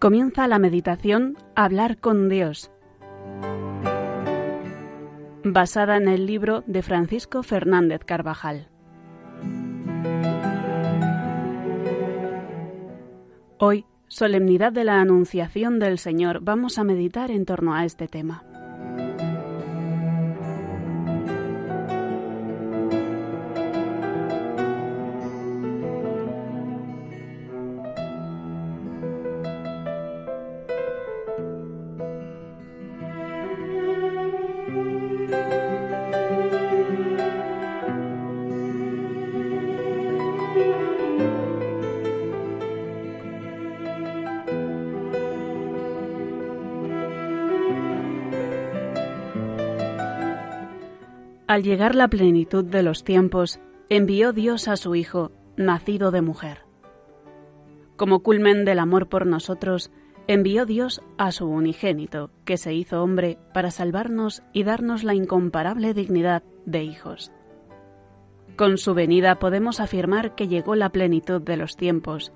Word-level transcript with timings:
Comienza 0.00 0.48
la 0.48 0.58
meditación 0.58 1.36
Hablar 1.54 1.98
con 1.98 2.30
Dios, 2.30 2.70
basada 5.44 5.98
en 5.98 6.08
el 6.08 6.24
libro 6.24 6.64
de 6.66 6.80
Francisco 6.80 7.42
Fernández 7.42 8.06
Carvajal. 8.06 8.70
Hoy, 13.58 13.84
solemnidad 14.08 14.72
de 14.72 14.84
la 14.84 15.02
Anunciación 15.02 15.78
del 15.78 15.98
Señor, 15.98 16.40
vamos 16.40 16.78
a 16.78 16.84
meditar 16.84 17.30
en 17.30 17.44
torno 17.44 17.74
a 17.74 17.84
este 17.84 18.08
tema. 18.08 18.49
Al 51.50 51.64
llegar 51.64 51.96
la 51.96 52.06
plenitud 52.06 52.64
de 52.64 52.84
los 52.84 53.02
tiempos, 53.02 53.58
envió 53.88 54.32
Dios 54.32 54.68
a 54.68 54.76
su 54.76 54.94
Hijo, 54.94 55.32
nacido 55.56 56.12
de 56.12 56.22
mujer. 56.22 56.58
Como 57.96 58.20
culmen 58.20 58.64
del 58.64 58.78
amor 58.78 59.08
por 59.08 59.26
nosotros, 59.26 59.90
envió 60.28 60.64
Dios 60.64 61.02
a 61.18 61.32
su 61.32 61.48
unigénito, 61.48 62.30
que 62.44 62.56
se 62.56 62.72
hizo 62.72 63.02
hombre 63.02 63.36
para 63.52 63.72
salvarnos 63.72 64.44
y 64.52 64.62
darnos 64.62 65.02
la 65.02 65.14
incomparable 65.14 65.92
dignidad 65.92 66.44
de 66.66 66.84
hijos. 66.84 67.32
Con 68.54 68.78
su 68.78 68.94
venida 68.94 69.40
podemos 69.40 69.80
afirmar 69.80 70.36
que 70.36 70.46
llegó 70.46 70.76
la 70.76 70.90
plenitud 70.90 71.42
de 71.42 71.56
los 71.56 71.76
tiempos. 71.76 72.32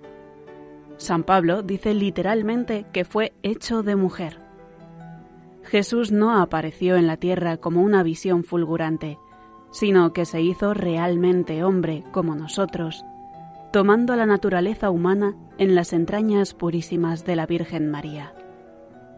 San 0.96 1.22
Pablo 1.22 1.62
dice 1.62 1.94
literalmente 1.94 2.84
que 2.92 3.04
fue 3.04 3.32
hecho 3.44 3.84
de 3.84 3.94
mujer. 3.94 4.43
Jesús 5.64 6.12
no 6.12 6.40
apareció 6.40 6.96
en 6.96 7.06
la 7.06 7.16
tierra 7.16 7.56
como 7.56 7.82
una 7.82 8.02
visión 8.02 8.44
fulgurante, 8.44 9.18
sino 9.70 10.12
que 10.12 10.24
se 10.24 10.40
hizo 10.40 10.74
realmente 10.74 11.64
hombre 11.64 12.04
como 12.12 12.34
nosotros, 12.34 13.04
tomando 13.72 14.14
la 14.14 14.26
naturaleza 14.26 14.90
humana 14.90 15.34
en 15.58 15.74
las 15.74 15.92
entrañas 15.92 16.54
purísimas 16.54 17.24
de 17.24 17.36
la 17.36 17.46
Virgen 17.46 17.90
María. 17.90 18.34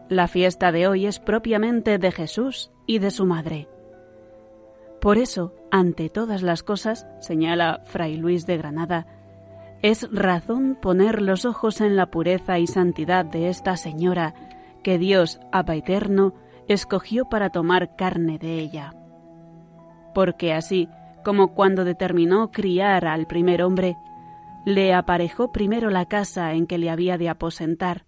La 0.09 0.27
fiesta 0.27 0.71
de 0.71 0.87
hoy 0.87 1.05
es 1.05 1.19
propiamente 1.19 1.97
de 1.97 2.11
Jesús 2.11 2.71
y 2.85 2.99
de 2.99 3.11
su 3.11 3.25
madre. 3.25 3.67
Por 5.01 5.17
eso, 5.17 5.53
ante 5.69 6.09
todas 6.09 6.41
las 6.41 6.63
cosas, 6.63 7.05
señala 7.19 7.81
Fray 7.85 8.17
Luis 8.17 8.45
de 8.47 8.57
Granada, 8.57 9.05
es 9.83 10.09
razón 10.11 10.77
poner 10.81 11.21
los 11.21 11.45
ojos 11.45 11.81
en 11.81 11.95
la 11.95 12.07
pureza 12.07 12.57
y 12.57 12.65
santidad 12.65 13.25
de 13.25 13.49
esta 13.49 13.77
señora 13.77 14.33
que 14.87 14.97
Dios, 14.97 15.41
Apa 15.51 15.75
Eterno, 15.75 16.33
escogió 16.69 17.25
para 17.25 17.49
tomar 17.49 17.97
carne 17.97 18.37
de 18.39 18.57
ella. 18.59 18.93
Porque 20.15 20.53
así 20.53 20.87
como 21.25 21.53
cuando 21.53 21.83
determinó 21.83 22.51
criar 22.51 23.05
al 23.05 23.27
primer 23.27 23.63
hombre, 23.63 23.97
le 24.65 24.93
aparejó 24.93 25.51
primero 25.51 25.89
la 25.89 26.05
casa 26.05 26.53
en 26.53 26.67
que 26.67 26.77
le 26.77 26.89
había 26.89 27.17
de 27.17 27.27
aposentar, 27.27 28.05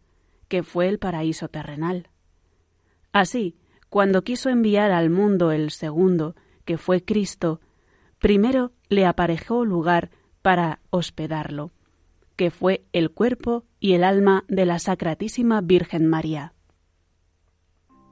que 0.48 0.64
fue 0.64 0.88
el 0.88 1.00
paraíso 1.00 1.50
terrenal. 1.50 2.08
Así, 3.12 3.58
cuando 3.90 4.24
quiso 4.24 4.48
enviar 4.48 4.94
al 4.94 5.10
mundo 5.10 5.52
el 5.52 5.72
segundo, 5.72 6.38
que 6.64 6.78
fue 6.78 7.04
Cristo, 7.04 7.60
primero 8.20 8.72
le 8.88 9.06
aparejó 9.06 9.66
lugar 9.66 10.12
para 10.42 10.80
hospedarlo, 10.92 11.74
que 12.38 12.52
fue 12.52 12.86
el 12.94 13.12
cuerpo 13.12 13.66
y 13.82 13.96
el 13.96 14.06
alma 14.06 14.46
de 14.48 14.66
la 14.66 14.80
Sacratísima 14.80 15.60
Virgen 15.60 16.08
María. 16.08 16.54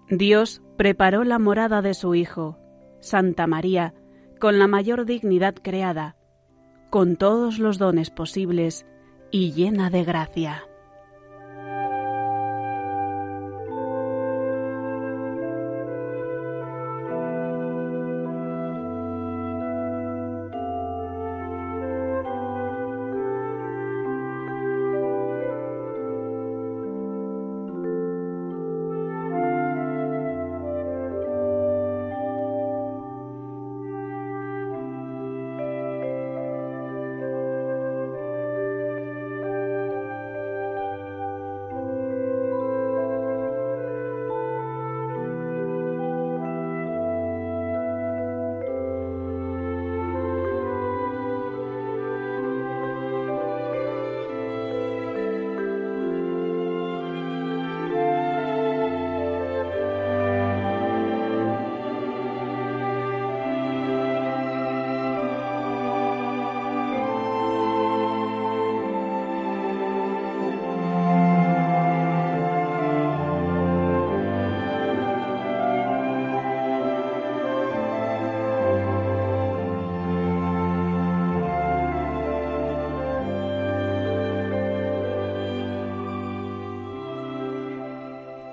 Dios 0.10 0.62
preparó 0.78 1.24
la 1.24 1.40
morada 1.40 1.82
de 1.82 1.94
su 1.94 2.16
Hijo, 2.16 2.58
Santa 3.00 3.46
María, 3.48 3.94
con 4.40 4.60
la 4.60 4.68
mayor 4.68 5.06
dignidad 5.06 5.56
creada, 5.62 6.16
con 6.90 7.16
todos 7.16 7.60
los 7.60 7.78
dones 7.78 8.10
posibles 8.10 8.86
y 9.32 9.52
llena 9.52 9.90
de 9.90 10.04
gracia. 10.04 10.67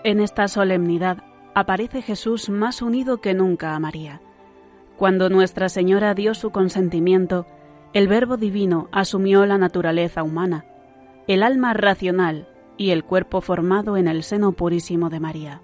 En 0.06 0.20
esta 0.20 0.48
solemnidad 0.48 1.24
aparece 1.54 2.02
Jesús 2.02 2.50
más 2.50 2.82
unido 2.82 3.22
que 3.22 3.32
nunca 3.32 3.74
a 3.74 3.80
María. 3.80 4.20
Cuando 4.98 5.30
Nuestra 5.30 5.70
Señora 5.70 6.12
dio 6.12 6.34
su 6.34 6.50
consentimiento, 6.50 7.46
el 7.94 8.06
Verbo 8.06 8.36
Divino 8.36 8.88
asumió 8.92 9.46
la 9.46 9.56
naturaleza 9.56 10.22
humana, 10.22 10.66
el 11.26 11.42
alma 11.42 11.72
racional 11.72 12.46
y 12.76 12.90
el 12.90 13.02
cuerpo 13.02 13.40
formado 13.40 13.96
en 13.96 14.06
el 14.06 14.24
seno 14.24 14.52
purísimo 14.52 15.08
de 15.08 15.20
María. 15.20 15.62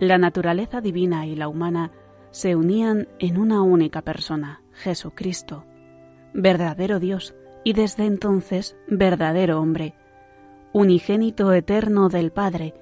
La 0.00 0.18
naturaleza 0.18 0.82
divina 0.82 1.24
y 1.26 1.34
la 1.34 1.48
humana 1.48 1.92
se 2.30 2.56
unían 2.56 3.08
en 3.20 3.38
una 3.38 3.62
única 3.62 4.02
persona, 4.02 4.60
Jesucristo, 4.74 5.64
verdadero 6.34 7.00
Dios 7.00 7.34
y 7.64 7.72
desde 7.72 8.04
entonces 8.04 8.76
verdadero 8.86 9.60
hombre, 9.62 9.94
unigénito 10.74 11.54
eterno 11.54 12.10
del 12.10 12.32
Padre, 12.32 12.74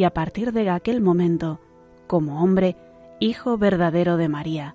y 0.00 0.04
a 0.04 0.14
partir 0.14 0.54
de 0.54 0.70
aquel 0.70 1.02
momento, 1.02 1.60
como 2.06 2.42
hombre, 2.42 2.74
hijo 3.18 3.58
verdadero 3.58 4.16
de 4.16 4.30
María. 4.30 4.74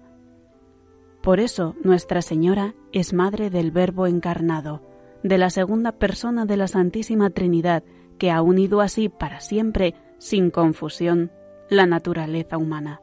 Por 1.23 1.39
eso 1.39 1.73
Nuestra 1.83 2.21
Señora 2.21 2.75
es 2.91 3.11
Madre 3.11 3.49
del 3.49 3.71
Verbo 3.71 4.05
encarnado, 4.05 4.83
de 5.23 5.39
la 5.39 5.49
segunda 5.49 5.93
persona 5.93 6.45
de 6.45 6.57
la 6.57 6.67
Santísima 6.67 7.31
Trinidad, 7.31 7.83
que 8.19 8.29
ha 8.29 8.43
unido 8.43 8.81
así 8.81 9.09
para 9.09 9.39
siempre, 9.39 9.95
sin 10.19 10.51
confusión, 10.51 11.31
la 11.71 11.87
naturaleza 11.87 12.59
humana. 12.59 13.01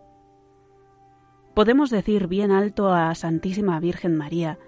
Podemos 1.55 1.91
decir 1.91 2.29
bien 2.29 2.53
alto 2.53 2.91
a 2.91 3.13
Santísima 3.17 3.81
Virgen 3.81 4.17
María, 4.17 4.61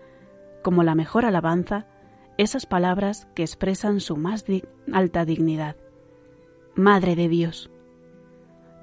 como 0.65 0.83
la 0.83 0.97
mejor 0.97 1.25
alabanza, 1.25 1.87
esas 2.37 2.67
palabras 2.67 3.29
que 3.37 3.43
expresan 3.43 4.01
su 4.01 4.17
más 4.17 4.45
alta 4.93 5.25
dignidad. 5.25 5.77
Madre 6.77 7.15
de 7.15 7.29
Dios. 7.29 7.71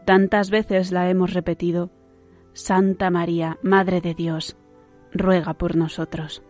Tantas 0.05 0.49
veces 0.49 0.91
la 0.91 1.09
hemos 1.09 1.33
repetido, 1.33 1.89
Santa 2.53 3.09
María, 3.09 3.59
Madre 3.63 3.99
de 4.01 4.13
Dios, 4.13 4.57
ruega 5.13 5.53
por 5.53 5.75
nosotros. 5.75 6.41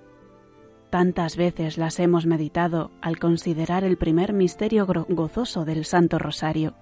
tantas 0.91 1.37
veces 1.37 1.77
las 1.77 1.99
hemos 1.99 2.25
meditado 2.25 2.91
al 3.01 3.17
considerar 3.17 3.83
el 3.85 3.97
primer 3.97 4.33
misterio 4.33 4.85
gozoso 4.85 5.63
del 5.65 5.85
Santo 5.85 6.19
Rosario. 6.19 6.75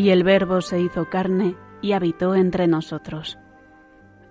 Y 0.00 0.08
el 0.08 0.24
Verbo 0.24 0.62
se 0.62 0.80
hizo 0.80 1.10
carne 1.10 1.56
y 1.82 1.92
habitó 1.92 2.34
entre 2.34 2.66
nosotros. 2.66 3.38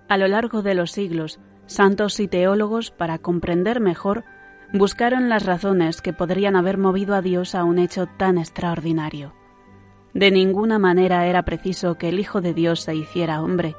A 0.08 0.18
lo 0.18 0.26
largo 0.26 0.62
de 0.62 0.74
los 0.74 0.90
siglos, 0.90 1.38
santos 1.66 2.18
y 2.18 2.26
teólogos, 2.26 2.90
para 2.90 3.18
comprender 3.18 3.78
mejor, 3.78 4.24
buscaron 4.72 5.28
las 5.28 5.46
razones 5.46 6.02
que 6.02 6.12
podrían 6.12 6.56
haber 6.56 6.76
movido 6.76 7.14
a 7.14 7.22
Dios 7.22 7.54
a 7.54 7.62
un 7.62 7.78
hecho 7.78 8.06
tan 8.06 8.36
extraordinario. 8.36 9.32
De 10.12 10.32
ninguna 10.32 10.80
manera 10.80 11.24
era 11.28 11.44
preciso 11.44 11.96
que 11.98 12.08
el 12.08 12.18
Hijo 12.18 12.40
de 12.40 12.52
Dios 12.52 12.80
se 12.80 12.96
hiciera 12.96 13.40
hombre, 13.40 13.76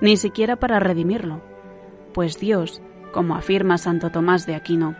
ni 0.00 0.16
siquiera 0.16 0.56
para 0.56 0.80
redimirlo, 0.80 1.40
pues 2.12 2.40
Dios, 2.40 2.82
como 3.12 3.36
afirma 3.36 3.78
Santo 3.78 4.10
Tomás 4.10 4.46
de 4.46 4.56
Aquino, 4.56 4.96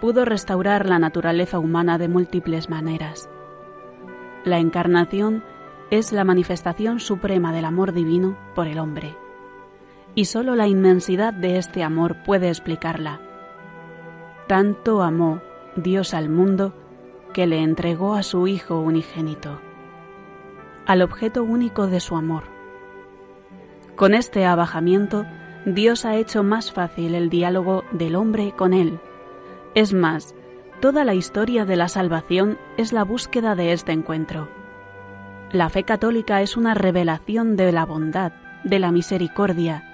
pudo 0.00 0.24
restaurar 0.24 0.88
la 0.88 0.98
naturaleza 0.98 1.60
humana 1.60 1.96
de 1.96 2.08
múltiples 2.08 2.68
maneras. 2.68 3.30
La 4.44 4.58
encarnación 4.58 5.44
es 5.90 6.12
la 6.12 6.22
manifestación 6.22 7.00
suprema 7.00 7.52
del 7.52 7.64
amor 7.64 7.92
divino 7.92 8.36
por 8.54 8.68
el 8.68 8.78
hombre. 8.78 9.16
Y 10.14 10.26
sólo 10.26 10.54
la 10.54 10.68
inmensidad 10.68 11.32
de 11.32 11.58
este 11.58 11.82
amor 11.82 12.22
puede 12.24 12.48
explicarla. 12.48 13.20
Tanto 14.46 15.02
amó 15.02 15.40
Dios 15.76 16.14
al 16.14 16.28
mundo 16.28 16.74
que 17.32 17.46
le 17.46 17.58
entregó 17.62 18.14
a 18.14 18.22
su 18.22 18.46
Hijo 18.46 18.80
unigénito, 18.80 19.60
al 20.86 21.02
objeto 21.02 21.42
único 21.42 21.86
de 21.86 22.00
su 22.00 22.16
amor. 22.16 22.44
Con 23.96 24.14
este 24.14 24.46
abajamiento, 24.46 25.26
Dios 25.64 26.04
ha 26.04 26.16
hecho 26.16 26.42
más 26.42 26.72
fácil 26.72 27.14
el 27.14 27.30
diálogo 27.30 27.84
del 27.92 28.16
hombre 28.16 28.52
con 28.56 28.74
Él. 28.74 28.98
Es 29.74 29.92
más, 29.92 30.34
toda 30.80 31.04
la 31.04 31.14
historia 31.14 31.64
de 31.64 31.76
la 31.76 31.88
salvación 31.88 32.58
es 32.76 32.92
la 32.92 33.04
búsqueda 33.04 33.54
de 33.54 33.72
este 33.72 33.92
encuentro 33.92 34.48
la 35.52 35.68
fe 35.68 35.82
católica 35.82 36.42
es 36.42 36.56
una 36.56 36.74
revelación 36.74 37.56
de 37.56 37.72
la 37.72 37.84
bondad, 37.84 38.32
de 38.62 38.78
la 38.78 38.92
misericordia, 38.92 39.84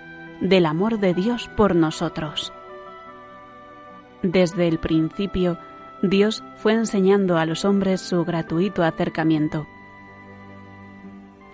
del 0.40 0.66
amor 0.66 0.98
de 0.98 1.14
Dios 1.14 1.50
por 1.56 1.75
nosotros. 1.75 2.52
Desde 4.22 4.68
el 4.68 4.78
principio, 4.78 5.58
Dios 6.02 6.44
fue 6.56 6.75
enseñando 6.75 7.38
a 7.38 7.46
los 7.46 7.64
hombres 7.64 8.02
su 8.02 8.25
gratuito 8.25 8.82
acercamiento. 8.82 9.66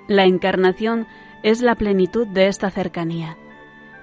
La 0.09 0.25
encarnación 0.25 1.07
es 1.45 1.63
la 1.63 1.77
plenitud 1.77 2.27
de 2.27 2.49
esta 2.49 2.71
cercanía. 2.71 3.37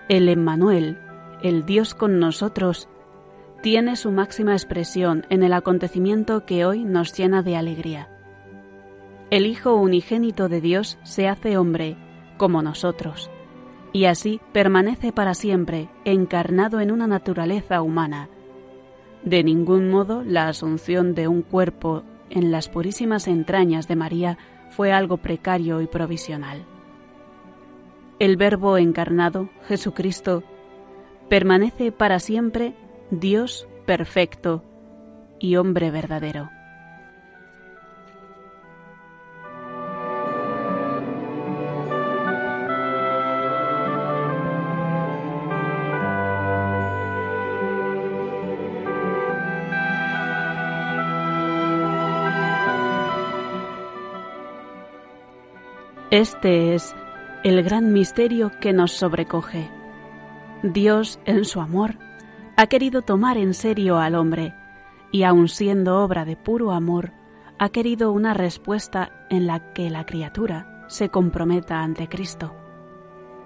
El 0.07 0.29
Emmanuel, 0.29 0.97
el 1.43 1.65
Dios 1.65 1.93
con 1.93 2.19
nosotros, 2.19 2.87
tiene 3.61 3.97
su 3.97 4.11
máxima 4.11 4.53
expresión 4.53 5.25
en 5.29 5.43
el 5.43 5.51
acontecimiento 5.51 6.45
que 6.45 6.65
hoy 6.65 6.85
nos 6.85 7.13
llena 7.17 7.43
de 7.43 7.57
alegría 7.57 8.18
el 9.31 9.45
Hijo 9.45 9.75
unigénito 9.75 10.49
de 10.49 10.59
Dios 10.59 10.97
se 11.03 11.27
hace 11.27 11.57
hombre, 11.57 11.97
como 12.37 12.61
nosotros, 12.61 13.29
y 13.93 14.05
así 14.05 14.41
permanece 14.53 15.11
para 15.11 15.33
siempre 15.33 15.89
encarnado 16.03 16.79
en 16.79 16.91
una 16.91 17.05
naturaleza 17.05 17.81
humana. 17.81 18.29
De 19.23 19.43
ningún 19.43 19.89
modo 19.89 20.23
la 20.23 20.47
asunción 20.47 21.13
de 21.13 21.27
un 21.27 21.41
cuerpo 21.43 22.03
en 22.29 22.51
las 22.51 22.69
purísimas 22.69 23.27
entrañas 23.27 23.87
de 23.87 23.95
María 23.95 24.37
fue 24.71 24.91
algo 24.91 25.17
precario 25.17 25.81
y 25.81 25.87
provisional. 25.87 26.65
El 28.17 28.35
Verbo 28.35 28.77
encarnado, 28.77 29.49
Jesucristo, 29.67 30.43
permanece 31.29 31.91
para 31.91 32.19
siempre 32.19 32.73
Dios 33.11 33.67
perfecto 33.85 34.63
y 35.39 35.55
hombre 35.55 35.91
verdadero. 35.91 36.49
Este 56.11 56.73
es 56.73 56.95
el 57.43 57.61
gran 57.61 57.93
misterio 57.93 58.51
que 58.59 58.73
nos 58.73 58.93
sobrecoge. 58.93 59.69
Dios, 60.63 61.19
en 61.25 61.45
su 61.45 61.61
amor, 61.61 61.99
ha 62.57 62.65
querido 62.65 63.03
tomar 63.03 63.37
en 63.37 63.53
serio 63.53 63.99
al 63.99 64.15
hombre 64.15 64.55
y, 65.11 65.21
aun 65.21 65.47
siendo 65.47 66.03
obra 66.03 66.25
de 66.25 66.35
puro 66.35 66.71
amor, 66.71 67.11
ha 67.59 67.69
querido 67.69 68.11
una 68.11 68.33
respuesta 68.33 69.27
en 69.29 69.45
la 69.45 69.71
que 69.73 69.91
la 69.91 70.07
criatura 70.07 70.83
se 70.87 71.09
comprometa 71.09 71.81
ante 71.83 72.09
Cristo, 72.09 72.55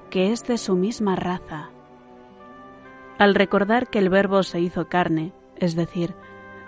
que 0.10 0.32
es 0.32 0.46
de 0.46 0.58
su 0.58 0.77
misma 0.77 1.17
raza. 1.17 1.70
Al 3.17 3.36
recordar 3.36 3.89
que 3.89 4.00
el 4.00 4.08
Verbo 4.08 4.41
se 4.41 4.62
hizo 4.62 4.88
carne, 4.88 5.34
es 5.58 5.75
decir, 5.75 6.15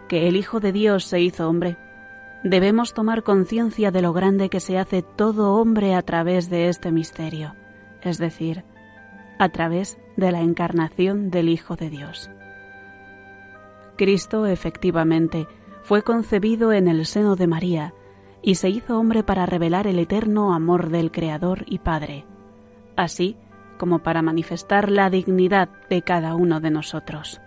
que 0.10 0.28
el 0.28 0.36
Hijo 0.36 0.60
de 0.60 0.74
Dios 0.74 1.06
se 1.06 1.22
hizo 1.22 1.48
hombre, 1.48 1.78
debemos 2.44 2.94
tomar 2.94 3.24
conciencia 3.24 3.92
de 3.92 4.02
lo 4.02 4.14
grande 4.14 4.50
que 4.50 4.60
se 4.60 4.78
hace 4.78 5.02
todo 5.02 5.56
hombre 5.56 5.96
a 5.96 6.02
través 6.02 6.50
de 6.50 6.70
este 6.70 6.92
misterio, 6.92 7.56
es 8.02 8.18
decir, 8.18 8.64
a 9.40 9.50
través 9.50 9.98
de 10.18 10.32
la 10.32 10.42
encarnación 10.42 11.30
del 11.30 11.50
Hijo 11.50 11.76
de 11.76 11.90
Dios. 11.90 12.30
Cristo 13.98 14.46
efectivamente 14.46 15.48
fue 15.84 16.04
concebido 16.04 16.74
en 16.74 16.88
el 16.88 17.06
seno 17.06 17.36
de 17.36 17.48
María 17.48 17.94
y 18.42 18.56
se 18.56 18.70
hizo 18.70 19.00
hombre 19.00 19.24
para 19.24 19.46
revelar 19.46 19.88
el 19.88 20.00
eterno 20.00 20.54
amor 20.54 20.90
del 20.90 21.12
Creador 21.12 21.64
y 21.68 21.80
Padre, 21.80 22.26
así 22.96 23.38
como 23.78 24.00
para 24.00 24.22
manifestar 24.22 24.92
la 24.92 25.10
dignidad 25.10 25.70
de 25.90 26.02
cada 26.02 26.36
uno 26.36 26.60
de 26.60 26.72
nosotros. 26.72 27.42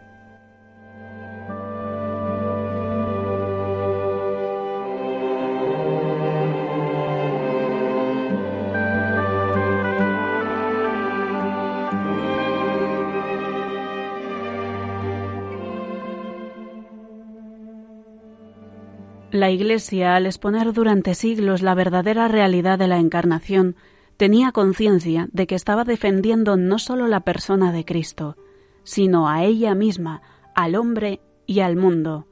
La 19.39 19.53
Iglesia, 19.53 20.17
al 20.17 20.27
exponer 20.27 20.73
durante 20.73 21.15
siglos 21.15 21.63
la 21.63 21.77
verdadera 21.77 22.27
realidad 22.27 22.77
de 22.77 22.89
la 22.89 22.99
Encarnación, 22.99 23.77
tenía 24.17 24.51
conciencia 24.51 25.29
de 25.31 25.47
que 25.47 25.55
estaba 25.55 25.85
defendiendo 25.85 26.57
no 26.57 26.81
sólo 26.81 27.07
la 27.07 27.21
persona 27.21 27.71
de 27.71 27.85
Cristo, 27.85 28.37
sino 28.83 29.29
a 29.29 29.45
ella 29.45 29.77
misma, 29.77 30.23
al 30.57 30.75
hombre 30.75 31.21
y 31.47 31.61
al 31.61 31.77
mundo. 31.77 32.27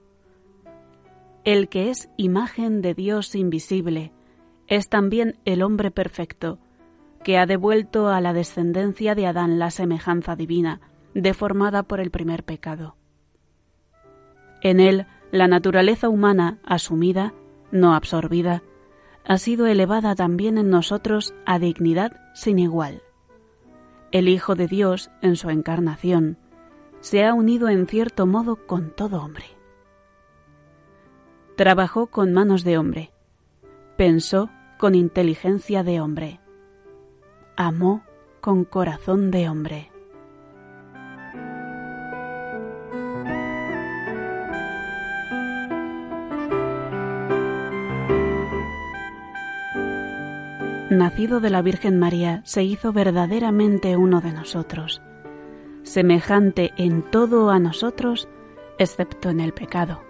El 1.45 1.69
que 1.69 1.91
es 1.91 2.09
imagen 2.17 2.83
de 2.83 2.95
Dios 2.95 3.37
invisible 3.37 4.13
es 4.67 4.89
también 4.89 5.39
el 5.45 5.63
hombre 5.63 5.93
perfecto, 5.93 6.59
que 7.23 7.39
ha 7.39 7.47
devuelto 7.47 8.09
a 8.09 8.21
la 8.21 8.33
descendencia 8.33 9.15
de 9.15 9.29
Adán 9.29 9.61
la 9.61 9.71
semejanza 9.71 10.35
divina, 10.35 10.81
deformada 11.15 11.85
por 11.85 12.01
el 12.01 12.11
primer 12.11 12.43
pecado. 12.43 12.97
En 14.61 14.81
él 14.81 15.07
la 15.39 15.49
naturaleza 15.49 16.09
humana 16.09 16.59
asumida, 16.65 17.35
no 17.71 17.95
absorbida, 17.95 18.63
ha 19.25 19.39
sido 19.39 19.67
elevada 19.67 20.15
también 20.15 20.57
en 20.59 20.71
nosotros 20.71 21.35
a 21.45 21.59
dignidad 21.59 22.21
sin 22.35 22.59
igual. 22.59 23.03
El 24.13 24.29
Hijo 24.29 24.55
de 24.55 24.69
Dios, 24.69 25.11
en 25.21 25.37
su 25.37 25.51
encarnación, 25.51 26.39
se 27.01 27.25
ha 27.25 27.35
unido 27.35 27.69
en 27.69 27.87
cierto 27.87 28.27
modo 28.27 28.67
con 28.67 28.91
todo 28.91 29.23
hombre. 29.23 29.45
Trabajó 31.57 32.07
con 32.07 32.33
manos 32.33 32.65
de 32.65 32.79
hombre, 32.79 33.13
pensó 33.97 34.51
con 34.79 34.95
inteligencia 34.95 35.83
de 35.83 36.01
hombre, 36.01 36.41
amó 37.57 38.05
con 38.41 38.65
corazón 38.65 39.31
de 39.31 39.49
hombre. 39.49 39.91
Nacido 50.99 51.41
de 51.41 51.51
la 51.51 51.63
Virgen 51.63 51.99
María, 51.99 52.43
se 52.45 52.65
hizo 52.65 52.93
verdaderamente 52.93 53.97
uno 53.97 54.21
de 54.21 54.33
nosotros, 54.33 55.03
semejante 55.83 56.73
en 56.77 57.03
todo 57.03 57.51
a 57.51 57.59
nosotros, 57.59 58.29
excepto 58.79 59.31
en 59.31 59.41
el 59.41 59.53
pecado. 59.53 60.03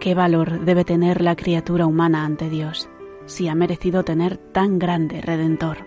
¿Qué 0.00 0.14
valor 0.14 0.64
debe 0.64 0.84
tener 0.84 1.20
la 1.20 1.36
criatura 1.36 1.86
humana 1.86 2.24
ante 2.24 2.48
Dios 2.48 2.88
si 3.26 3.48
ha 3.48 3.54
merecido 3.54 4.02
tener 4.02 4.38
tan 4.38 4.78
grande 4.78 5.20
Redentor? 5.20 5.78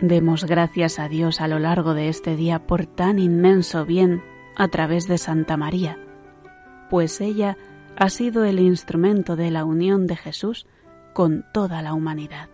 Demos 0.00 0.44
gracias 0.44 0.98
a 0.98 1.08
Dios 1.08 1.40
a 1.40 1.48
lo 1.48 1.58
largo 1.58 1.94
de 1.94 2.08
este 2.08 2.36
día 2.36 2.66
por 2.66 2.86
tan 2.86 3.18
inmenso 3.18 3.84
bien 3.84 4.22
a 4.56 4.68
través 4.68 5.06
de 5.08 5.18
Santa 5.18 5.56
María, 5.56 5.98
pues 6.88 7.20
ella 7.20 7.56
ha 7.96 8.08
sido 8.08 8.44
el 8.44 8.58
instrumento 8.58 9.36
de 9.36 9.50
la 9.50 9.64
unión 9.64 10.06
de 10.06 10.16
Jesús 10.16 10.66
con 11.12 11.44
toda 11.52 11.82
la 11.82 11.94
humanidad. 11.94 12.48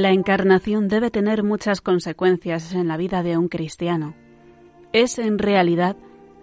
La 0.00 0.12
encarnación 0.12 0.88
debe 0.88 1.10
tener 1.10 1.42
muchas 1.42 1.82
consecuencias 1.82 2.72
en 2.72 2.88
la 2.88 2.96
vida 2.96 3.22
de 3.22 3.36
un 3.36 3.48
cristiano. 3.48 4.14
Es 4.94 5.18
en 5.18 5.38
realidad 5.38 5.94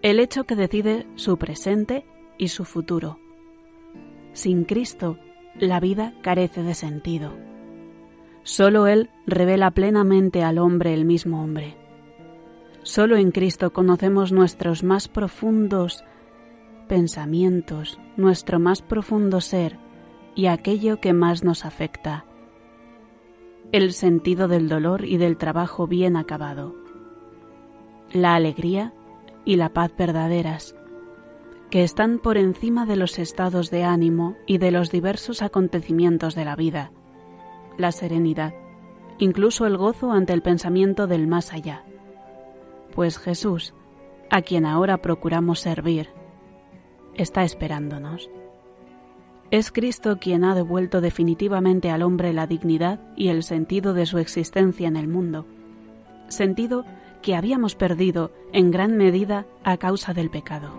el 0.04 0.20
hecho 0.20 0.44
que 0.44 0.56
decide 0.56 1.08
su 1.16 1.38
presente 1.38 2.06
y 2.38 2.50
su 2.50 2.66
futuro. 2.66 3.18
Sin 4.32 4.64
Cristo, 4.64 5.18
la 5.56 5.80
vida 5.80 6.14
carece 6.22 6.62
de 6.62 6.76
sentido. 6.76 7.36
Solo 8.44 8.86
Él 8.86 9.10
revela 9.26 9.72
plenamente 9.72 10.44
al 10.44 10.60
hombre 10.60 10.94
el 10.94 11.06
mismo 11.06 11.42
hombre. 11.42 11.76
Solo 12.84 13.18
en 13.18 13.32
Cristo 13.32 13.74
conocemos 13.74 14.32
nuestros 14.32 14.84
más 14.84 15.08
profundos 15.08 16.04
pensamientos, 16.88 18.00
nuestro 18.18 18.60
más 18.60 18.84
profundo 18.84 19.42
ser 19.42 19.80
y 20.36 20.46
aquello 20.46 21.02
que 21.02 21.14
más 21.14 21.44
nos 21.44 21.66
afecta 21.66 22.24
el 23.72 23.94
sentido 23.94 24.48
del 24.48 24.70
dolor 24.70 25.04
y 25.06 25.18
del 25.18 25.38
trabajo 25.38 25.88
bien 25.88 26.16
acabado, 26.16 26.76
la 28.12 28.36
alegría 28.36 28.94
y 29.44 29.58
la 29.58 29.70
paz 29.70 29.92
verdaderas, 29.98 30.76
que 31.70 31.84
están 31.84 32.20
por 32.20 32.38
encima 32.38 32.86
de 32.86 32.96
los 32.96 33.20
estados 33.20 33.70
de 33.70 33.84
ánimo 33.84 34.36
y 34.46 34.58
de 34.58 34.72
los 34.72 34.90
diversos 34.90 35.42
acontecimientos 35.42 36.34
de 36.34 36.46
la 36.46 36.56
vida, 36.56 36.92
la 37.78 37.92
serenidad, 37.92 38.54
incluso 39.18 39.66
el 39.66 39.76
gozo 39.76 40.12
ante 40.12 40.32
el 40.32 40.42
pensamiento 40.42 41.08
del 41.08 41.28
más 41.28 41.52
allá. 41.52 41.84
Pues 42.96 43.20
Jesús, 43.20 43.74
a 44.30 44.42
quien 44.42 44.66
ahora 44.66 45.02
procuramos 45.02 45.60
servir, 45.60 46.10
está 47.16 47.44
esperándonos. 47.44 48.30
Es 49.50 49.72
Cristo 49.72 50.18
quien 50.20 50.44
ha 50.44 50.56
devuelto 50.56 51.00
definitivamente 51.00 51.90
al 51.90 52.02
hombre 52.02 52.34
la 52.34 52.48
dignidad 52.48 53.00
y 53.16 53.30
el 53.30 53.44
sentido 53.44 53.94
de 53.94 54.06
su 54.06 54.18
existencia 54.18 54.90
en 54.90 54.98
el 54.98 55.08
mundo, 55.08 55.46
sentido 56.28 56.84
que 57.22 57.34
habíamos 57.34 57.76
perdido 57.76 58.32
en 58.52 58.72
gran 58.72 58.98
medida 58.98 59.46
a 59.64 59.78
causa 59.78 60.14
del 60.14 60.30
pecado. 60.30 60.70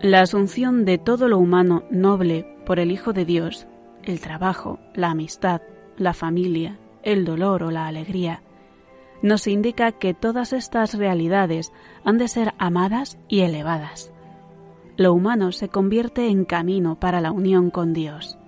La 0.00 0.22
asunción 0.22 0.86
de 0.86 0.96
todo 0.96 1.28
lo 1.28 1.38
humano 1.38 1.82
noble 1.90 2.46
por 2.64 2.78
el 2.78 2.90
Hijo 2.90 3.12
de 3.12 3.26
Dios, 3.26 3.66
el 4.02 4.20
trabajo, 4.20 4.78
la 4.94 5.10
amistad, 5.10 5.60
la 5.98 6.14
familia, 6.14 6.78
el 7.02 7.26
dolor 7.26 7.64
o 7.64 7.70
la 7.70 7.86
alegría, 7.86 8.42
nos 9.22 9.46
indica 9.46 9.92
que 9.92 10.14
todas 10.14 10.52
estas 10.52 10.94
realidades 10.94 11.72
han 12.04 12.18
de 12.18 12.28
ser 12.28 12.54
amadas 12.58 13.18
y 13.28 13.40
elevadas. 13.40 14.12
Lo 14.96 15.12
humano 15.12 15.52
se 15.52 15.68
convierte 15.68 16.28
en 16.28 16.44
camino 16.44 16.98
para 16.98 17.20
la 17.20 17.32
unión 17.32 17.70
con 17.70 17.92
Dios. 17.92 18.38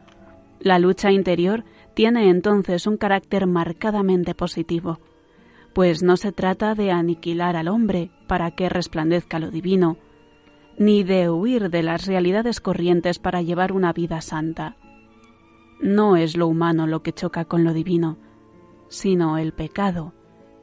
La 0.60 0.78
lucha 0.78 1.10
interior 1.10 1.64
tiene 1.94 2.28
entonces 2.28 2.86
un 2.86 2.96
carácter 2.96 3.46
marcadamente 3.46 4.34
positivo, 4.34 5.00
pues 5.72 6.02
no 6.02 6.16
se 6.16 6.32
trata 6.32 6.74
de 6.74 6.90
aniquilar 6.90 7.56
al 7.56 7.68
hombre 7.68 8.10
para 8.26 8.50
que 8.52 8.68
resplandezca 8.68 9.38
lo 9.38 9.50
divino, 9.50 9.96
ni 10.76 11.04
de 11.04 11.30
huir 11.30 11.70
de 11.70 11.82
las 11.82 12.06
realidades 12.06 12.60
corrientes 12.60 13.18
para 13.18 13.42
llevar 13.42 13.72
una 13.72 13.92
vida 13.92 14.20
santa. 14.20 14.76
No 15.80 16.16
es 16.16 16.36
lo 16.36 16.46
humano 16.46 16.86
lo 16.86 17.02
que 17.02 17.12
choca 17.12 17.44
con 17.44 17.64
lo 17.64 17.72
divino, 17.72 18.18
sino 18.88 19.38
el 19.38 19.52
pecado 19.52 20.14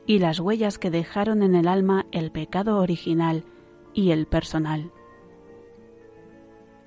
y 0.07 0.19
las 0.19 0.39
huellas 0.39 0.79
que 0.79 0.89
dejaron 0.89 1.43
en 1.43 1.53
el 1.53 1.67
alma 1.67 2.05
el 2.11 2.31
pecado 2.31 2.77
original 2.77 3.43
y 3.93 4.11
el 4.11 4.25
personal. 4.25 4.91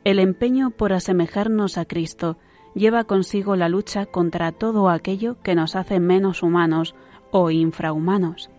El 0.03 0.19
empeño 0.19 0.71
por 0.71 0.95
asemejarnos 0.95 1.77
a 1.77 1.85
Cristo 1.85 2.39
lleva 2.75 3.05
consigo 3.05 3.57
la 3.57 3.69
lucha 3.69 4.07
contra 4.07 4.53
todo 4.53 4.89
aquello 4.89 5.37
que 5.43 5.55
nos 5.55 5.77
hace 5.77 6.01
menos 6.01 6.43
humanos 6.43 6.95
o 7.31 7.51
infrahumanos. 7.51 8.51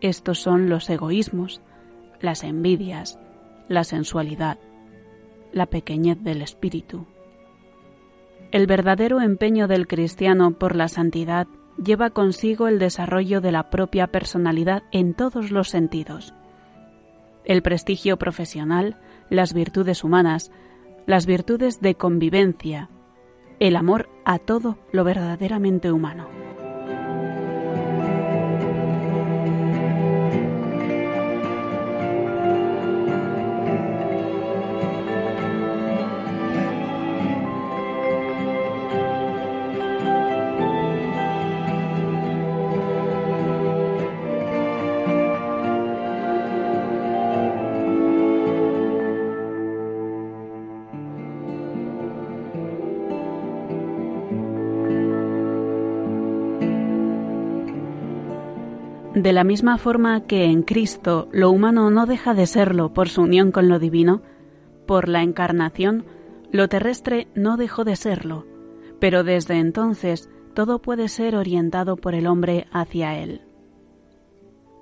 Estos 0.00 0.40
son 0.40 0.68
los 0.68 0.90
egoísmos, 0.90 1.62
las 2.20 2.42
envidias, 2.42 3.20
la 3.68 3.84
sensualidad, 3.84 4.58
la 5.52 5.66
pequeñez 5.66 6.20
del 6.22 6.42
espíritu. 6.42 7.06
El 8.50 8.66
verdadero 8.66 9.20
empeño 9.20 9.68
del 9.68 9.86
cristiano 9.86 10.52
por 10.52 10.74
la 10.74 10.88
santidad 10.88 11.46
lleva 11.82 12.10
consigo 12.10 12.68
el 12.68 12.78
desarrollo 12.78 13.40
de 13.40 13.52
la 13.52 13.70
propia 13.70 14.06
personalidad 14.08 14.82
en 14.92 15.14
todos 15.14 15.50
los 15.50 15.68
sentidos. 15.68 16.34
El 17.44 17.62
prestigio 17.62 18.16
profesional, 18.16 18.96
las 19.30 19.52
virtudes 19.52 20.04
humanas, 20.04 20.50
las 21.06 21.26
virtudes 21.26 21.80
de 21.80 21.94
convivencia, 21.94 22.88
el 23.60 23.76
amor 23.76 24.08
a 24.24 24.38
todo 24.38 24.78
lo 24.92 25.04
verdaderamente 25.04 25.92
humano. 25.92 26.26
De 59.14 59.32
la 59.32 59.44
misma 59.44 59.78
forma 59.78 60.26
que 60.26 60.46
en 60.46 60.62
Cristo 60.62 61.28
lo 61.30 61.50
humano 61.50 61.88
no 61.88 62.04
deja 62.04 62.34
de 62.34 62.46
serlo 62.46 62.92
por 62.92 63.08
su 63.08 63.22
unión 63.22 63.52
con 63.52 63.68
lo 63.68 63.78
divino, 63.78 64.22
por 64.86 65.08
la 65.08 65.22
encarnación 65.22 66.04
lo 66.50 66.68
terrestre 66.68 67.28
no 67.34 67.56
dejó 67.56 67.84
de 67.84 67.94
serlo, 67.94 68.44
pero 68.98 69.22
desde 69.22 69.58
entonces 69.58 70.28
todo 70.54 70.80
puede 70.80 71.08
ser 71.08 71.36
orientado 71.36 71.96
por 71.96 72.14
el 72.14 72.26
hombre 72.26 72.66
hacia 72.72 73.16
él. 73.16 73.42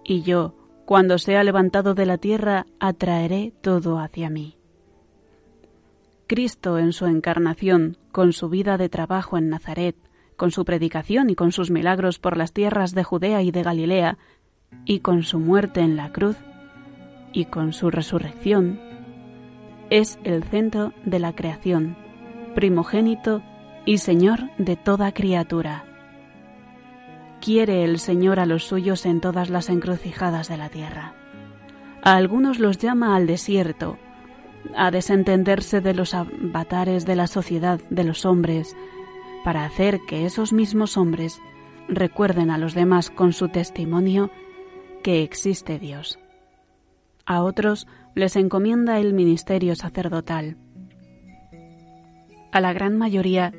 Y 0.04 0.22
yo, 0.22 0.54
cuando 0.86 1.18
sea 1.18 1.44
levantado 1.44 1.94
de 1.94 2.06
la 2.06 2.18
tierra, 2.18 2.66
atraeré 2.80 3.52
todo 3.60 3.98
hacia 3.98 4.30
mí. 4.30 4.56
Cristo 6.26 6.78
en 6.78 6.92
su 6.92 7.04
encarnación, 7.04 7.98
con 8.12 8.32
su 8.32 8.48
vida 8.48 8.78
de 8.78 8.88
trabajo 8.88 9.36
en 9.36 9.50
Nazaret, 9.50 9.96
con 10.42 10.50
su 10.50 10.64
predicación 10.64 11.30
y 11.30 11.36
con 11.36 11.52
sus 11.52 11.70
milagros 11.70 12.18
por 12.18 12.36
las 12.36 12.52
tierras 12.52 12.96
de 12.96 13.04
Judea 13.04 13.42
y 13.42 13.52
de 13.52 13.62
Galilea, 13.62 14.18
y 14.84 14.98
con 14.98 15.22
su 15.22 15.38
muerte 15.38 15.82
en 15.82 15.94
la 15.94 16.10
cruz, 16.10 16.36
y 17.32 17.44
con 17.44 17.72
su 17.72 17.92
resurrección, 17.92 18.80
es 19.88 20.18
el 20.24 20.42
centro 20.42 20.94
de 21.04 21.20
la 21.20 21.32
creación, 21.32 21.96
primogénito 22.56 23.40
y 23.84 23.98
Señor 23.98 24.50
de 24.58 24.74
toda 24.74 25.12
criatura. 25.12 25.84
Quiere 27.40 27.84
el 27.84 28.00
Señor 28.00 28.40
a 28.40 28.44
los 28.44 28.64
suyos 28.64 29.06
en 29.06 29.20
todas 29.20 29.48
las 29.48 29.70
encrucijadas 29.70 30.48
de 30.48 30.56
la 30.56 30.70
tierra. 30.70 31.14
A 32.02 32.16
algunos 32.16 32.58
los 32.58 32.78
llama 32.78 33.14
al 33.14 33.28
desierto, 33.28 33.96
a 34.76 34.90
desentenderse 34.90 35.80
de 35.80 35.94
los 35.94 36.14
avatares 36.14 37.06
de 37.06 37.14
la 37.14 37.28
sociedad 37.28 37.80
de 37.90 38.02
los 38.02 38.26
hombres, 38.26 38.74
para 39.44 39.64
hacer 39.64 40.00
que 40.06 40.24
esos 40.24 40.52
mismos 40.52 40.96
hombres 40.96 41.40
recuerden 41.88 42.50
a 42.50 42.58
los 42.58 42.74
demás 42.74 43.10
con 43.10 43.32
su 43.32 43.48
testimonio 43.48 44.30
que 45.02 45.22
existe 45.22 45.78
Dios. 45.78 46.18
A 47.26 47.42
otros 47.42 47.86
les 48.14 48.36
encomienda 48.36 48.98
el 48.98 49.14
ministerio 49.14 49.74
sacerdotal. 49.74 50.56
A 52.52 52.60
la 52.60 52.72
gran 52.72 52.96
mayoría 52.96 53.52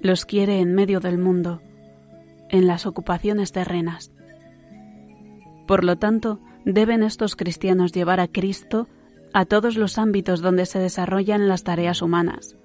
los 0.00 0.24
quiere 0.24 0.60
en 0.60 0.74
medio 0.74 1.00
del 1.00 1.18
mundo, 1.18 1.62
en 2.50 2.66
las 2.66 2.86
ocupaciones 2.86 3.52
terrenas. 3.52 4.12
Por 5.66 5.84
lo 5.84 5.96
tanto, 5.96 6.40
deben 6.64 7.02
estos 7.02 7.36
cristianos 7.36 7.92
llevar 7.92 8.20
a 8.20 8.28
Cristo 8.28 8.88
a 9.32 9.44
todos 9.44 9.76
los 9.76 9.98
ámbitos 9.98 10.40
donde 10.40 10.66
se 10.66 10.78
desarrollan 10.78 11.48
las 11.48 11.64
tareas 11.64 12.02
humanas, 12.02 12.56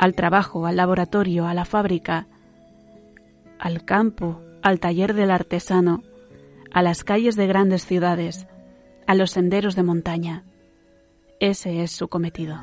al 0.00 0.14
trabajo, 0.14 0.66
al 0.66 0.76
laboratorio, 0.76 1.46
a 1.46 1.52
la 1.52 1.66
fábrica, 1.66 2.26
al 3.58 3.84
campo, 3.84 4.40
al 4.62 4.80
taller 4.80 5.12
del 5.12 5.30
artesano, 5.30 6.02
a 6.72 6.82
las 6.82 7.04
calles 7.04 7.36
de 7.36 7.46
grandes 7.46 7.84
ciudades, 7.84 8.46
a 9.06 9.14
los 9.14 9.30
senderos 9.30 9.76
de 9.76 9.82
montaña. 9.82 10.44
Ese 11.38 11.82
es 11.82 11.92
su 11.92 12.08
cometido. 12.08 12.58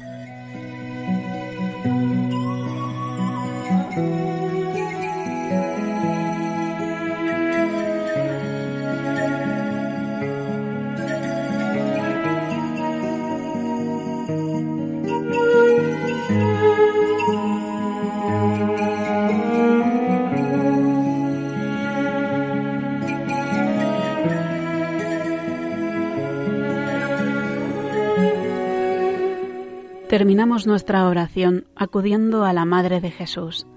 Terminamos 30.17 30.65
nuestra 30.65 31.07
oración 31.07 31.67
acudiendo 31.75 32.43
a 32.43 32.51
la 32.51 32.65
Madre 32.65 33.01
de 33.01 33.11
Jesús, 33.11 33.67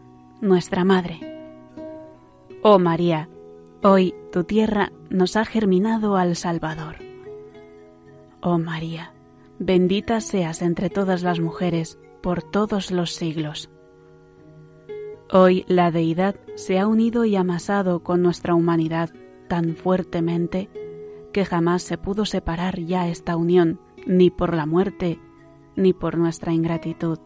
nuestra 0.41 0.85
Madre. 0.85 1.21
Oh 2.63 2.79
María, 2.79 3.29
hoy 3.83 4.15
tu 4.33 4.45
tierra 4.45 4.91
nos 5.11 5.37
ha 5.37 5.45
germinado 5.45 6.17
al 6.17 6.37
Salvador. 6.37 6.97
Oh 8.41 8.57
María, 8.57 9.13
bendita 9.59 10.23
seas 10.23 10.63
entre 10.63 10.89
todas 10.89 11.23
las 11.23 11.41
mujeres 11.41 11.99
por 12.23 12.43
todos 12.43 12.91
los 12.91 13.13
siglos. 13.15 13.69
Hoy 15.31 15.67
la 15.69 15.91
deidad 15.91 16.37
se 16.55 16.79
ha 16.79 16.87
unido 16.87 17.27
y 17.27 17.37
amasado 17.37 18.03
con 18.03 18.23
nuestra 18.23 18.55
humanidad 18.55 19.11
tan 19.47 19.77
fuertemente 19.77 20.71
que 21.35 21.45
jamás 21.45 21.83
se 21.83 21.99
pudo 21.99 22.25
separar 22.25 22.81
ya 22.81 23.09
esta 23.09 23.37
unión, 23.37 23.79
ni 24.07 24.31
por 24.31 24.55
la 24.55 24.65
muerte, 24.65 25.21
ni 25.81 25.93
por 25.93 26.17
nuestra 26.17 26.53
ingratitud. 26.53 27.19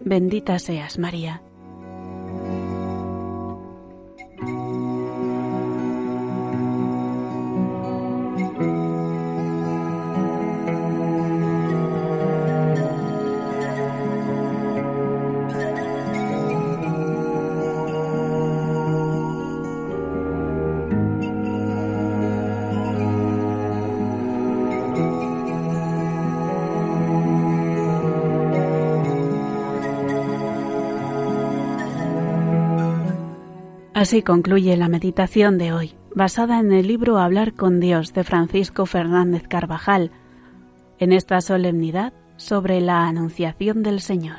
Bendita 0.00 0.58
seas, 0.58 0.98
María. 0.98 1.42
Así 33.98 34.22
concluye 34.22 34.76
la 34.76 34.88
meditación 34.88 35.58
de 35.58 35.72
hoy, 35.72 35.96
basada 36.14 36.60
en 36.60 36.70
el 36.70 36.86
libro 36.86 37.18
Hablar 37.18 37.54
con 37.54 37.80
Dios 37.80 38.14
de 38.14 38.22
Francisco 38.22 38.86
Fernández 38.86 39.48
Carvajal, 39.48 40.12
en 41.00 41.12
esta 41.12 41.40
solemnidad 41.40 42.12
sobre 42.36 42.80
la 42.80 43.08
Anunciación 43.08 43.82
del 43.82 44.00
Señor. 44.00 44.36